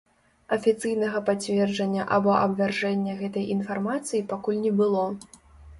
[0.55, 5.09] Афіцыйнага пацверджання або абвяржэння гэтай інфармацыі пакуль не было.